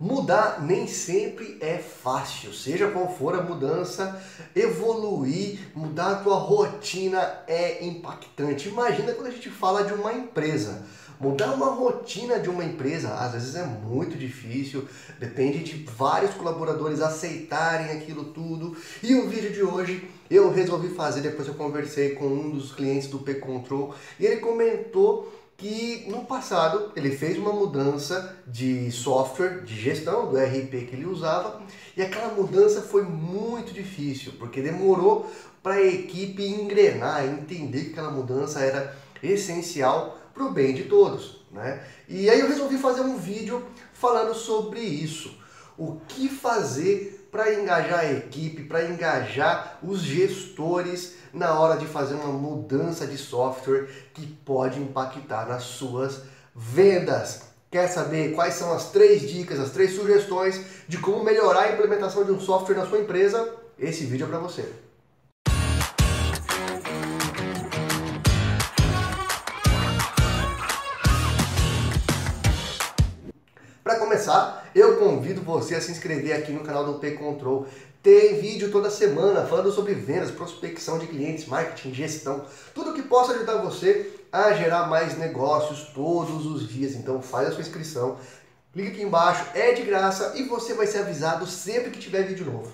Mudar 0.00 0.62
nem 0.62 0.86
sempre 0.86 1.58
é 1.60 1.76
fácil, 1.76 2.54
seja 2.54 2.90
qual 2.90 3.14
for 3.14 3.34
a 3.34 3.42
mudança, 3.42 4.18
evoluir, 4.56 5.58
mudar 5.74 6.12
a 6.12 6.14
tua 6.14 6.36
rotina 6.36 7.18
é 7.46 7.84
impactante. 7.84 8.70
Imagina 8.70 9.12
quando 9.12 9.26
a 9.26 9.30
gente 9.30 9.50
fala 9.50 9.84
de 9.84 9.92
uma 9.92 10.14
empresa. 10.14 10.86
Mudar 11.20 11.52
uma 11.52 11.66
rotina 11.66 12.40
de 12.40 12.48
uma 12.48 12.64
empresa 12.64 13.12
às 13.12 13.32
vezes 13.32 13.54
é 13.54 13.62
muito 13.62 14.16
difícil, 14.16 14.88
depende 15.18 15.58
de 15.62 15.84
vários 15.84 16.32
colaboradores 16.32 17.02
aceitarem 17.02 17.94
aquilo 17.94 18.32
tudo. 18.32 18.74
E 19.02 19.14
o 19.14 19.28
vídeo 19.28 19.52
de 19.52 19.62
hoje 19.62 20.08
eu 20.30 20.50
resolvi 20.50 20.88
fazer 20.94 21.20
depois 21.20 21.46
eu 21.46 21.52
conversei 21.52 22.14
com 22.14 22.24
um 22.24 22.48
dos 22.48 22.72
clientes 22.72 23.08
do 23.08 23.18
P-Control 23.18 23.94
e 24.18 24.24
ele 24.24 24.36
comentou 24.38 25.30
que 25.60 26.06
no 26.08 26.24
passado 26.24 26.90
ele 26.96 27.10
fez 27.10 27.36
uma 27.36 27.52
mudança 27.52 28.34
de 28.46 28.90
software, 28.90 29.62
de 29.62 29.78
gestão 29.78 30.30
do 30.30 30.38
RP 30.38 30.86
que 30.88 30.96
ele 30.96 31.04
usava, 31.04 31.60
e 31.94 32.00
aquela 32.00 32.32
mudança 32.32 32.80
foi 32.80 33.02
muito 33.02 33.70
difícil, 33.70 34.32
porque 34.38 34.62
demorou 34.62 35.30
para 35.62 35.74
a 35.74 35.86
equipe 35.86 36.42
engrenar, 36.42 37.26
entender 37.26 37.84
que 37.84 37.90
aquela 37.90 38.10
mudança 38.10 38.60
era 38.60 38.96
essencial 39.22 40.18
para 40.32 40.44
o 40.44 40.50
bem 40.50 40.72
de 40.72 40.84
todos. 40.84 41.44
Né? 41.52 41.84
E 42.08 42.30
aí 42.30 42.40
eu 42.40 42.48
resolvi 42.48 42.78
fazer 42.78 43.02
um 43.02 43.18
vídeo 43.18 43.62
falando 43.92 44.34
sobre 44.34 44.80
isso. 44.80 45.38
O 45.78 46.00
que 46.08 46.28
fazer 46.28 47.28
para 47.30 47.54
engajar 47.54 48.00
a 48.00 48.12
equipe, 48.12 48.64
para 48.64 48.84
engajar 48.84 49.78
os 49.82 50.00
gestores 50.00 51.14
na 51.32 51.58
hora 51.58 51.78
de 51.78 51.86
fazer 51.86 52.14
uma 52.14 52.32
mudança 52.32 53.06
de 53.06 53.16
software 53.16 53.88
que 54.12 54.26
pode 54.26 54.80
impactar 54.80 55.48
nas 55.48 55.62
suas 55.62 56.22
vendas. 56.54 57.42
Quer 57.70 57.86
saber 57.86 58.34
quais 58.34 58.54
são 58.54 58.72
as 58.72 58.90
três 58.90 59.22
dicas, 59.22 59.60
as 59.60 59.70
três 59.70 59.94
sugestões 59.94 60.60
de 60.88 60.98
como 60.98 61.22
melhorar 61.22 61.62
a 61.62 61.72
implementação 61.72 62.24
de 62.24 62.32
um 62.32 62.40
software 62.40 62.74
na 62.76 62.86
sua 62.86 62.98
empresa? 62.98 63.54
Esse 63.78 64.04
vídeo 64.04 64.26
é 64.26 64.28
para 64.28 64.40
você. 64.40 64.68
Começar, 74.10 74.68
eu 74.74 74.96
convido 74.96 75.40
você 75.40 75.76
a 75.76 75.80
se 75.80 75.92
inscrever 75.92 76.36
aqui 76.36 76.50
no 76.50 76.64
canal 76.64 76.84
do 76.84 76.94
P 76.94 77.12
Control. 77.12 77.68
Tem 78.02 78.40
vídeo 78.40 78.72
toda 78.72 78.90
semana 78.90 79.46
falando 79.46 79.70
sobre 79.70 79.94
vendas, 79.94 80.32
prospecção 80.32 80.98
de 80.98 81.06
clientes, 81.06 81.46
marketing, 81.46 81.94
gestão, 81.94 82.44
tudo 82.74 82.92
que 82.92 83.02
possa 83.02 83.34
ajudar 83.34 83.58
você 83.58 84.10
a 84.32 84.52
gerar 84.52 84.88
mais 84.88 85.16
negócios 85.16 85.92
todos 85.94 86.44
os 86.44 86.68
dias. 86.68 86.96
Então 86.96 87.22
faz 87.22 87.46
a 87.46 87.52
sua 87.52 87.60
inscrição, 87.60 88.18
clica 88.72 88.90
aqui 88.90 89.02
embaixo, 89.02 89.46
é 89.54 89.74
de 89.74 89.82
graça 89.82 90.32
e 90.34 90.42
você 90.42 90.74
vai 90.74 90.88
ser 90.88 90.98
avisado 90.98 91.46
sempre 91.46 91.90
que 91.90 92.00
tiver 92.00 92.24
vídeo 92.24 92.46
novo. 92.46 92.72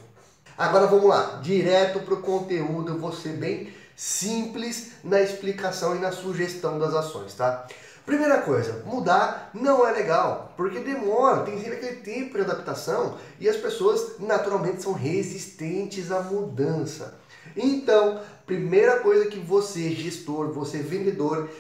Agora 0.57 0.87
vamos 0.87 1.07
lá, 1.07 1.39
direto 1.43 2.01
para 2.01 2.15
o 2.15 2.23
conteúdo, 2.23 2.93
eu 2.93 2.99
vou 2.99 3.13
ser 3.13 3.35
bem 3.35 3.75
simples 3.95 4.93
na 5.05 5.21
explicação 5.21 5.97
e 5.97 5.99
na 5.99 6.13
sugestão 6.13 6.79
das 6.79 6.95
ações, 6.95 7.35
tá? 7.35 7.67
Primeira 8.07 8.41
coisa, 8.43 8.85
mudar 8.87 9.51
não 9.53 9.85
é 9.85 9.91
legal, 9.91 10.55
porque 10.57 10.79
demora, 10.79 11.43
tem 11.43 11.59
sempre 11.59 11.75
aquele 11.75 11.97
tempo 11.97 12.37
de 12.37 12.43
adaptação 12.43 13.19
e 13.41 13.49
as 13.49 13.57
pessoas 13.57 14.21
naturalmente 14.21 14.81
são 14.81 14.93
resistentes 14.93 16.13
à 16.13 16.21
mudança. 16.21 17.19
Então, 17.57 18.21
primeira 18.47 19.01
coisa 19.01 19.29
que 19.29 19.41
você, 19.41 19.91
gestor, 19.91 20.53
você, 20.53 20.79
vendedor, 20.79 21.51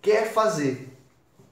quer 0.00 0.32
fazer, 0.32 0.88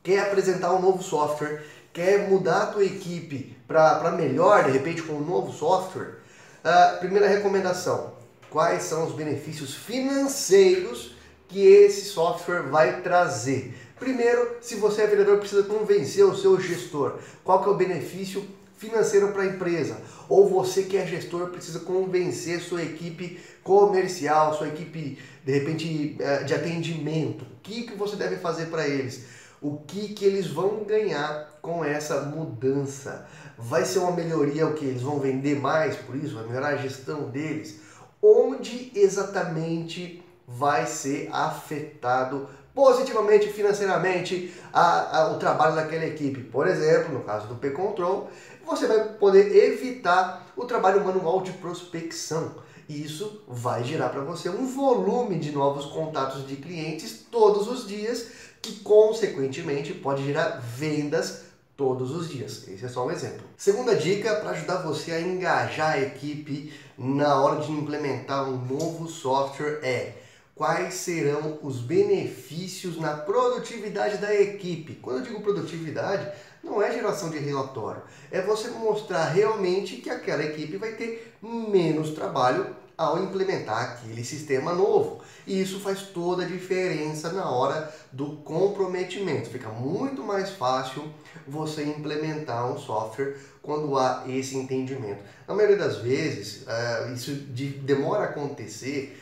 quer 0.03 0.21
apresentar 0.21 0.73
um 0.73 0.81
novo 0.81 1.03
software, 1.03 1.63
quer 1.93 2.27
mudar 2.31 2.63
a 2.63 2.67
tua 2.69 2.85
equipe 2.85 3.55
para 3.69 4.11
melhor, 4.13 4.65
de 4.65 4.71
repente, 4.71 5.03
com 5.03 5.13
um 5.13 5.25
novo 5.25 5.53
software, 5.53 6.21
a 6.65 6.97
primeira 6.99 7.29
recomendação, 7.29 8.15
quais 8.49 8.85
são 8.85 9.07
os 9.07 9.13
benefícios 9.13 9.75
financeiros 9.75 11.15
que 11.49 11.67
esse 11.67 12.07
software 12.07 12.63
vai 12.63 13.03
trazer? 13.03 13.75
Primeiro, 13.99 14.57
se 14.61 14.77
você 14.77 15.03
é 15.03 15.07
vendedor, 15.07 15.39
precisa 15.39 15.65
convencer 15.65 16.25
o 16.25 16.37
seu 16.37 16.61
gestor. 16.61 17.19
Qual 17.45 17.63
que 17.63 17.69
é 17.69 17.73
o 17.73 17.77
benefício 17.77 18.47
financeiro 18.77 19.33
para 19.33 19.43
a 19.43 19.47
empresa? 19.47 20.01
Ou 20.29 20.49
você 20.49 20.85
que 20.85 20.97
é 20.97 21.07
gestor 21.07 21.49
precisa 21.49 21.81
convencer 21.81 22.61
sua 22.61 22.83
equipe 22.83 23.41
comercial, 23.63 24.55
sua 24.55 24.69
equipe 24.69 25.19
de 25.45 25.53
repente 25.53 26.17
eh, 26.21 26.45
de 26.45 26.55
atendimento. 26.55 27.43
O 27.43 27.61
que, 27.63 27.83
que 27.83 27.95
você 27.95 28.17
deve 28.17 28.37
fazer 28.37 28.67
para 28.67 28.87
eles? 28.87 29.25
O 29.61 29.79
que, 29.79 30.15
que 30.15 30.25
eles 30.25 30.47
vão 30.47 30.85
ganhar 30.85 31.59
com 31.61 31.85
essa 31.85 32.23
mudança? 32.23 33.27
Vai 33.59 33.85
ser 33.85 33.99
uma 33.99 34.13
melhoria 34.13 34.67
o 34.67 34.75
que? 34.75 34.85
Eles 34.85 35.03
vão 35.03 35.19
vender 35.19 35.59
mais 35.59 35.97
por 35.97 36.15
isso? 36.15 36.37
Vai 36.37 36.47
melhorar 36.47 36.69
a 36.69 36.77
gestão 36.77 37.29
deles? 37.29 37.81
Onde 38.23 38.93
exatamente 38.95 40.23
vai 40.49 40.87
ser 40.87 41.29
afetado 41.31 42.49
positivamente 42.75 43.49
financeiramente 43.49 44.55
a, 44.73 45.19
a, 45.19 45.33
o 45.33 45.39
trabalho 45.39 45.75
daquela 45.75 46.07
equipe. 46.07 46.43
Por 46.45 46.67
exemplo, 46.67 47.13
no 47.13 47.25
caso 47.25 47.47
do 47.47 47.57
P-Control, 47.57 48.31
você 48.65 48.87
vai 48.87 49.05
poder 49.05 49.55
evitar 49.55 50.47
o 50.57 50.65
trabalho 50.65 51.05
manual 51.05 51.43
de 51.43 51.53
prospecção. 51.53 52.55
E 52.89 53.05
isso 53.05 53.43
vai 53.47 53.85
gerar 53.85 54.09
para 54.09 54.23
você 54.23 54.49
um 54.49 54.67
volume 54.67 55.39
de 55.39 55.53
novos 55.53 55.87
contatos 55.87 56.47
de 56.47 56.57
clientes 56.57 57.27
todos 57.31 57.69
os 57.69 57.87
dias, 57.87 58.29
que 58.63 58.77
consequentemente 58.77 59.93
pode 59.93 60.25
gerar 60.25 60.61
vendas 60.61 61.43
todos 61.77 62.11
os 62.13 62.29
dias. 62.29 62.67
Esse 62.69 62.87
é 62.87 62.89
só 62.89 63.07
um 63.07 63.11
exemplo. 63.11 63.43
Segunda 63.57 63.95
dica 63.95 64.37
para 64.37 64.51
ajudar 64.51 64.77
você 64.77 65.13
a 65.13 65.21
engajar 65.21 65.95
a 65.95 66.01
equipe 66.01 66.73
na 66.97 67.41
hora 67.41 67.61
de 67.61 67.71
implementar 67.71 68.49
um 68.49 68.57
novo 68.57 69.09
software 69.09 69.81
é 69.83 70.28
quais 70.59 70.95
serão 70.95 71.61
os 71.63 71.79
benefícios 71.79 72.99
na 72.99 73.17
produtividade 73.17 74.19
da 74.19 74.35
equipe. 74.35 74.97
Quando 74.97 75.19
eu 75.19 75.23
digo 75.23 75.41
produtividade, 75.41 76.29
não 76.65 76.83
é 76.83 76.93
geração 76.93 77.31
de 77.31 77.39
relatório, 77.39 78.03
é 78.33 78.43
você 78.43 78.69
mostrar 78.71 79.29
realmente 79.29 79.99
que 79.99 80.11
aquela 80.11 80.43
equipe 80.43 80.77
vai 80.77 80.93
ter 80.93 81.33
menos 81.41 82.11
trabalho 82.11 82.75
ao 82.99 83.23
implementar 83.23 83.93
aquele 83.93 84.25
sistema 84.25 84.75
novo. 84.75 85.23
E 85.47 85.63
isso 85.63 85.79
faz 85.79 86.03
toda 86.03 86.43
a 86.43 86.49
diferença 86.49 87.33
na 87.33 87.49
hora 87.49 87.95
do 88.11 88.39
comprometimento. 88.39 89.51
Fica 89.51 89.69
muito 89.69 90.25
mais 90.25 90.51
fácil 90.51 91.05
você 91.47 91.85
implementar 91.85 92.69
um 92.69 92.77
software 92.77 93.37
quando 93.63 93.97
há 93.97 94.25
esse 94.27 94.57
entendimento. 94.57 95.23
Na 95.47 95.55
maioria 95.55 95.77
das 95.77 95.99
vezes, 95.99 96.63
uh, 96.63 97.15
isso 97.15 97.33
de, 97.33 97.69
demora 97.69 98.25
a 98.25 98.29
acontecer 98.31 99.17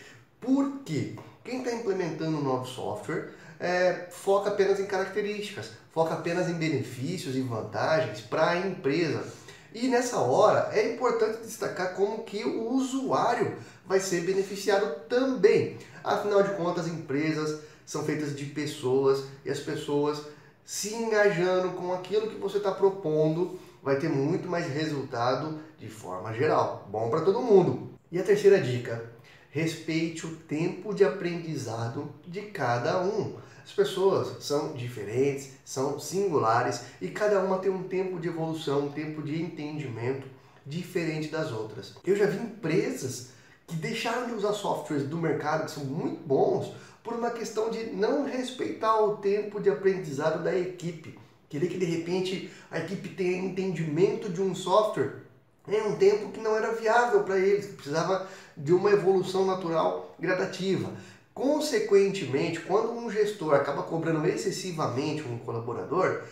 porque 0.46 1.16
quem 1.44 1.58
está 1.58 1.72
implementando 1.72 2.38
um 2.38 2.42
novo 2.42 2.64
software 2.66 3.30
é, 3.58 4.06
foca 4.10 4.50
apenas 4.50 4.78
em 4.78 4.86
características, 4.86 5.72
foca 5.90 6.14
apenas 6.14 6.48
em 6.48 6.54
benefícios 6.54 7.34
e 7.34 7.40
vantagens 7.40 8.20
para 8.20 8.50
a 8.50 8.56
empresa. 8.56 9.24
E 9.74 9.88
nessa 9.88 10.18
hora 10.18 10.70
é 10.72 10.94
importante 10.94 11.42
destacar 11.42 11.94
como 11.94 12.22
que 12.22 12.44
o 12.44 12.70
usuário 12.70 13.58
vai 13.84 13.98
ser 13.98 14.22
beneficiado 14.22 15.00
também. 15.08 15.78
Afinal 16.04 16.42
de 16.42 16.54
contas, 16.54 16.86
empresas 16.86 17.60
são 17.84 18.04
feitas 18.04 18.36
de 18.36 18.44
pessoas 18.46 19.24
e 19.44 19.50
as 19.50 19.58
pessoas 19.58 20.22
se 20.64 20.94
engajando 20.94 21.70
com 21.70 21.92
aquilo 21.92 22.28
que 22.28 22.38
você 22.38 22.58
está 22.58 22.70
propondo 22.70 23.58
vai 23.82 23.96
ter 23.96 24.08
muito 24.08 24.48
mais 24.48 24.66
resultado 24.66 25.60
de 25.78 25.88
forma 25.88 26.32
geral. 26.32 26.88
Bom 26.90 27.10
para 27.10 27.20
todo 27.20 27.42
mundo. 27.42 27.90
E 28.10 28.18
a 28.18 28.22
terceira 28.22 28.60
dica, 28.60 29.15
respeite 29.56 30.26
o 30.26 30.36
tempo 30.36 30.92
de 30.92 31.02
aprendizado 31.02 32.12
de 32.26 32.42
cada 32.42 33.02
um. 33.02 33.36
As 33.64 33.72
pessoas 33.72 34.44
são 34.44 34.74
diferentes, 34.74 35.52
são 35.64 35.98
singulares 35.98 36.82
e 37.00 37.08
cada 37.08 37.40
uma 37.40 37.58
tem 37.58 37.70
um 37.70 37.84
tempo 37.84 38.20
de 38.20 38.28
evolução, 38.28 38.88
um 38.88 38.92
tempo 38.92 39.22
de 39.22 39.40
entendimento 39.40 40.26
diferente 40.66 41.28
das 41.28 41.52
outras. 41.52 41.94
Eu 42.04 42.14
já 42.14 42.26
vi 42.26 42.36
empresas 42.36 43.30
que 43.66 43.76
deixaram 43.76 44.26
de 44.26 44.34
usar 44.34 44.52
softwares 44.52 45.08
do 45.08 45.16
mercado 45.16 45.64
que 45.64 45.70
são 45.70 45.86
muito 45.86 46.22
bons 46.26 46.74
por 47.02 47.14
uma 47.14 47.30
questão 47.30 47.70
de 47.70 47.86
não 47.86 48.26
respeitar 48.26 49.00
o 49.00 49.16
tempo 49.16 49.58
de 49.58 49.70
aprendizado 49.70 50.44
da 50.44 50.54
equipe. 50.54 51.18
Querer 51.48 51.68
que 51.68 51.78
de 51.78 51.86
repente 51.86 52.50
a 52.70 52.80
equipe 52.80 53.08
tenha 53.08 53.38
entendimento 53.38 54.28
de 54.28 54.42
um 54.42 54.54
software 54.54 55.25
em 55.68 55.82
um 55.82 55.96
tempo 55.96 56.30
que 56.30 56.40
não 56.40 56.56
era 56.56 56.72
viável 56.72 57.22
para 57.22 57.38
eles, 57.38 57.66
precisava 57.66 58.26
de 58.56 58.72
uma 58.72 58.90
evolução 58.90 59.44
natural 59.44 60.14
gradativa. 60.18 60.90
Consequentemente, 61.34 62.60
quando 62.60 62.92
um 62.92 63.10
gestor 63.10 63.54
acaba 63.54 63.82
cobrando 63.82 64.26
excessivamente 64.26 65.22
um 65.22 65.38
colaborador, 65.38 66.22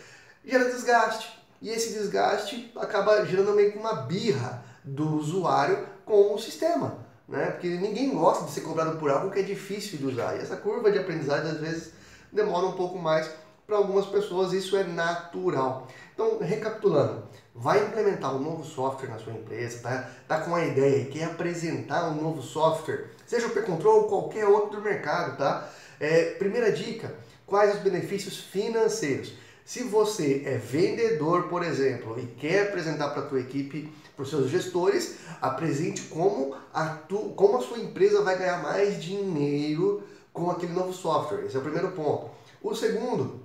gera 0.44 0.64
desgaste. 0.64 1.38
E 1.60 1.68
esse 1.68 1.92
desgaste 1.92 2.72
acaba 2.76 3.24
gerando 3.26 3.54
meio 3.54 3.72
que 3.72 3.78
uma 3.78 3.94
birra 3.94 4.64
do 4.82 5.16
usuário 5.16 5.86
com 6.04 6.34
o 6.34 6.38
sistema. 6.38 6.98
Né? 7.28 7.50
Porque 7.50 7.68
ninguém 7.68 8.10
gosta 8.10 8.44
de 8.44 8.50
ser 8.50 8.60
cobrado 8.60 8.98
por 8.98 9.10
algo 9.10 9.30
que 9.30 9.40
é 9.40 9.42
difícil 9.42 9.98
de 9.98 10.06
usar. 10.06 10.36
E 10.36 10.40
essa 10.40 10.56
curva 10.56 10.90
de 10.90 10.98
aprendizagem 10.98 11.50
às 11.50 11.60
vezes 11.60 11.92
demora 12.32 12.66
um 12.66 12.72
pouco 12.72 12.98
mais 12.98 13.30
para 13.66 13.76
algumas 13.76 14.06
pessoas, 14.06 14.52
isso 14.52 14.76
é 14.76 14.84
natural. 14.84 15.88
Então, 16.12 16.38
recapitulando, 16.38 17.24
vai 17.54 17.84
implementar 17.84 18.34
um 18.34 18.40
novo 18.40 18.64
software 18.64 19.08
na 19.08 19.18
sua 19.18 19.32
empresa, 19.32 19.80
tá, 19.80 20.10
tá 20.28 20.40
com 20.40 20.54
a 20.54 20.64
ideia 20.64 21.02
e 21.02 21.06
quer 21.06 21.24
apresentar 21.24 22.08
um 22.08 22.20
novo 22.20 22.42
software, 22.42 23.10
seja 23.26 23.46
o 23.46 23.50
P-Control 23.50 24.02
ou 24.02 24.08
qualquer 24.08 24.46
outro 24.46 24.78
do 24.78 24.82
mercado, 24.82 25.36
tá? 25.38 25.68
É, 25.98 26.32
primeira 26.32 26.72
dica, 26.72 27.14
quais 27.46 27.74
os 27.74 27.80
benefícios 27.80 28.38
financeiros? 28.38 29.32
Se 29.64 29.82
você 29.82 30.42
é 30.44 30.58
vendedor, 30.58 31.44
por 31.44 31.62
exemplo, 31.62 32.18
e 32.20 32.26
quer 32.26 32.68
apresentar 32.68 33.10
para 33.10 33.22
a 33.22 33.26
tua 33.26 33.40
equipe, 33.40 33.90
para 34.14 34.22
os 34.22 34.28
seus 34.28 34.50
gestores, 34.50 35.16
apresente 35.40 36.02
como 36.02 36.54
a, 36.72 36.86
tu, 37.08 37.32
como 37.34 37.56
a 37.56 37.62
sua 37.62 37.78
empresa 37.78 38.22
vai 38.22 38.38
ganhar 38.38 38.62
mais 38.62 39.02
dinheiro 39.02 40.02
com 40.32 40.50
aquele 40.50 40.72
novo 40.72 40.92
software. 40.92 41.46
Esse 41.46 41.56
é 41.56 41.58
o 41.58 41.62
primeiro 41.62 41.92
ponto. 41.92 42.30
O 42.62 42.74
segundo, 42.74 43.40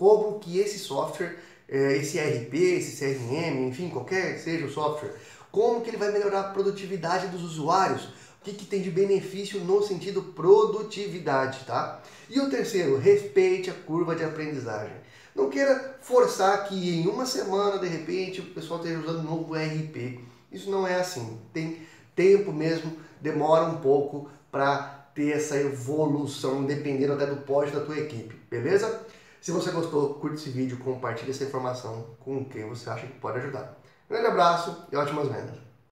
como 0.00 0.38
que 0.38 0.58
esse 0.58 0.78
software, 0.78 1.36
é, 1.68 1.98
esse 1.98 2.18
RP, 2.18 2.54
esse 2.54 2.96
CRM, 2.96 3.68
enfim, 3.68 3.90
qualquer 3.90 4.38
seja 4.38 4.64
o 4.64 4.70
software, 4.70 5.12
como 5.52 5.82
que 5.82 5.90
ele 5.90 5.98
vai 5.98 6.10
melhorar 6.10 6.40
a 6.40 6.48
produtividade 6.54 7.26
dos 7.26 7.42
usuários? 7.42 8.04
O 8.04 8.42
que, 8.42 8.54
que 8.54 8.64
tem 8.64 8.80
de 8.80 8.90
benefício 8.90 9.60
no 9.60 9.82
sentido 9.82 10.22
produtividade, 10.22 11.66
tá? 11.66 12.00
E 12.30 12.40
o 12.40 12.48
terceiro, 12.48 12.96
respeite 12.96 13.68
a 13.68 13.74
curva 13.74 14.16
de 14.16 14.24
aprendizagem. 14.24 14.96
Não 15.36 15.50
queira 15.50 15.98
forçar 16.00 16.66
que 16.66 16.98
em 16.98 17.06
uma 17.06 17.26
semana, 17.26 17.76
de 17.76 17.86
repente, 17.86 18.40
o 18.40 18.54
pessoal 18.54 18.80
esteja 18.80 19.00
usando 19.00 19.18
um 19.18 19.30
novo 19.30 19.54
RP. 19.54 20.18
Isso 20.50 20.70
não 20.70 20.86
é 20.86 20.94
assim. 20.94 21.38
Tem 21.52 21.86
tempo 22.16 22.54
mesmo, 22.54 22.96
demora 23.20 23.64
um 23.64 23.76
pouco 23.76 24.30
para 24.50 25.10
ter 25.14 25.32
essa 25.32 25.58
evolução, 25.58 26.64
dependendo 26.64 27.12
até 27.12 27.26
do 27.26 27.42
pódio 27.42 27.78
da 27.78 27.84
tua 27.84 27.98
equipe, 27.98 28.34
beleza? 28.48 29.06
Se 29.40 29.50
você 29.50 29.70
gostou, 29.70 30.14
curte 30.14 30.36
esse 30.36 30.50
vídeo, 30.50 30.78
compartilhe 30.78 31.30
essa 31.30 31.44
informação 31.44 32.14
com 32.20 32.44
quem 32.44 32.68
você 32.68 32.90
acha 32.90 33.06
que 33.06 33.18
pode 33.18 33.38
ajudar. 33.38 33.78
Um 34.08 34.12
grande 34.12 34.26
abraço 34.26 34.86
e 34.92 34.96
ótimas 34.96 35.28
vendas! 35.28 35.69